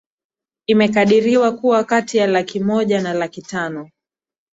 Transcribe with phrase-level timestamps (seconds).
[0.67, 3.89] imekadiriwa kuwa kati ya laki moja na laki tano